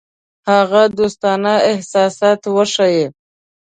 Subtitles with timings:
[0.49, 3.05] هغه دوستانه احساسات وښيي.